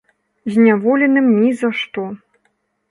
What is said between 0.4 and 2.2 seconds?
Зняволеным ні за што.